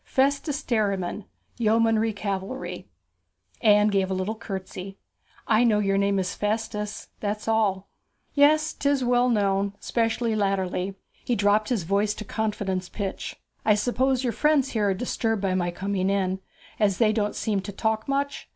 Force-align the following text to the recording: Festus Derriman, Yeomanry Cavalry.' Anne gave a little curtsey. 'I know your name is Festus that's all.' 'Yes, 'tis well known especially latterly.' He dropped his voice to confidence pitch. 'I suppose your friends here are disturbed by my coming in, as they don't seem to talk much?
Festus 0.03 0.63
Derriman, 0.63 1.25
Yeomanry 1.59 2.11
Cavalry.' 2.11 2.87
Anne 3.61 3.89
gave 3.89 4.09
a 4.09 4.15
little 4.15 4.33
curtsey. 4.33 4.97
'I 5.47 5.63
know 5.65 5.77
your 5.77 5.99
name 5.99 6.17
is 6.17 6.33
Festus 6.33 7.09
that's 7.19 7.47
all.' 7.47 7.87
'Yes, 8.33 8.73
'tis 8.73 9.03
well 9.03 9.29
known 9.29 9.75
especially 9.79 10.35
latterly.' 10.35 10.95
He 11.23 11.35
dropped 11.35 11.69
his 11.69 11.83
voice 11.83 12.15
to 12.15 12.25
confidence 12.25 12.89
pitch. 12.89 13.35
'I 13.63 13.75
suppose 13.75 14.23
your 14.23 14.33
friends 14.33 14.69
here 14.69 14.89
are 14.89 14.95
disturbed 14.95 15.43
by 15.43 15.53
my 15.53 15.69
coming 15.69 16.09
in, 16.09 16.39
as 16.79 16.97
they 16.97 17.13
don't 17.13 17.35
seem 17.35 17.59
to 17.59 17.71
talk 17.71 18.07
much? 18.07 18.49